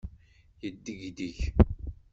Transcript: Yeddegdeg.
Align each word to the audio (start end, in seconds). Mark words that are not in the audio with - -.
Yeddegdeg. 0.61 1.39